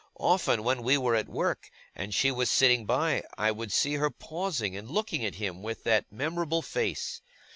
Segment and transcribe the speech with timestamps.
[0.19, 4.09] Often, when we were at work, and she was sitting by, I would see her
[4.09, 7.21] pausing and looking at him with that memorable face.